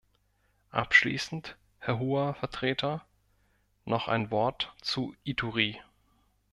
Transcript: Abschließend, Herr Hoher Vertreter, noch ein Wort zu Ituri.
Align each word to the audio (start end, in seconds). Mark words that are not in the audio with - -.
Abschließend, 0.71 1.57
Herr 1.77 1.99
Hoher 1.99 2.33
Vertreter, 2.33 3.05
noch 3.85 4.07
ein 4.07 4.31
Wort 4.31 4.73
zu 4.81 5.15
Ituri. 5.23 5.79